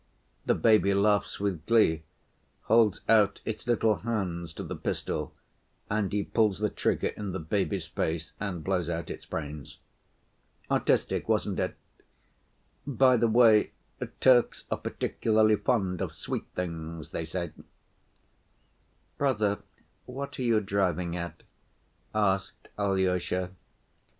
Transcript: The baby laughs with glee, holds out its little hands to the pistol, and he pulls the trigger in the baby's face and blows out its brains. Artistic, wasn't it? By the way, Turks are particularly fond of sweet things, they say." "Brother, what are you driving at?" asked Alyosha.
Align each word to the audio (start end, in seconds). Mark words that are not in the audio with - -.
The 0.47 0.55
baby 0.55 0.95
laughs 0.95 1.39
with 1.39 1.63
glee, 1.67 2.01
holds 2.63 3.01
out 3.07 3.39
its 3.45 3.67
little 3.67 3.97
hands 3.97 4.51
to 4.53 4.63
the 4.63 4.75
pistol, 4.75 5.31
and 5.91 6.11
he 6.11 6.23
pulls 6.23 6.57
the 6.57 6.71
trigger 6.71 7.09
in 7.09 7.33
the 7.33 7.39
baby's 7.39 7.85
face 7.85 8.33
and 8.39 8.63
blows 8.63 8.89
out 8.89 9.11
its 9.11 9.27
brains. 9.27 9.77
Artistic, 10.71 11.29
wasn't 11.29 11.59
it? 11.59 11.75
By 12.87 13.15
the 13.15 13.27
way, 13.27 13.73
Turks 14.19 14.65
are 14.71 14.79
particularly 14.79 15.55
fond 15.57 16.01
of 16.01 16.13
sweet 16.13 16.47
things, 16.55 17.11
they 17.11 17.23
say." 17.25 17.51
"Brother, 19.19 19.59
what 20.07 20.39
are 20.39 20.41
you 20.41 20.61
driving 20.61 21.15
at?" 21.15 21.43
asked 22.15 22.69
Alyosha. 22.75 23.51